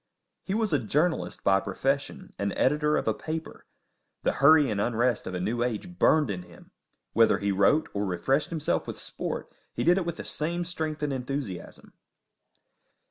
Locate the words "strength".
10.65-11.03